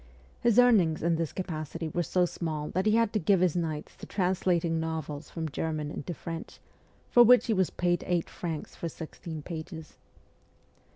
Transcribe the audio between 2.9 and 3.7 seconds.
had to give his